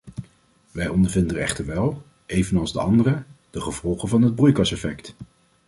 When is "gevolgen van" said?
3.61-4.21